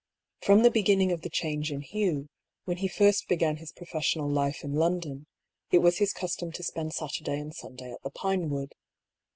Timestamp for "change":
1.29-1.71